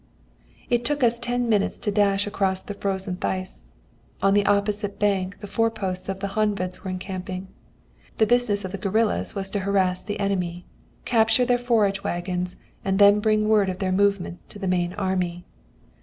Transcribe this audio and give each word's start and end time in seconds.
"It 0.67 0.83
took 0.83 1.03
us 1.03 1.19
ten 1.19 1.47
minutes 1.47 1.77
to 1.77 1.91
dash 1.91 2.25
across 2.25 2.63
the 2.63 2.73
frozen 2.73 3.17
Theiss. 3.17 3.69
On 4.19 4.33
the 4.33 4.47
opposite 4.47 4.97
bank 4.97 5.39
the 5.41 5.45
foreposts 5.45 6.09
of 6.09 6.21
the 6.21 6.29
Honveds 6.29 6.79
were 6.83 6.89
encamping. 6.89 7.49
The 8.17 8.25
business 8.25 8.65
of 8.65 8.71
the 8.71 8.79
guerillas 8.79 9.35
was 9.35 9.51
to 9.51 9.59
harass 9.59 10.03
the 10.03 10.19
enemy, 10.19 10.65
capture 11.05 11.45
their 11.45 11.59
forage 11.59 12.03
waggons, 12.03 12.55
and 12.83 12.97
then 12.97 13.19
bring 13.19 13.47
word 13.47 13.69
of 13.69 13.77
their 13.77 13.91
movements 13.91 14.41
to 14.49 14.57
the 14.57 14.65
main 14.67 14.93
army. 14.93 15.45